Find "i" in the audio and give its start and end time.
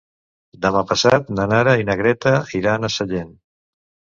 1.83-1.87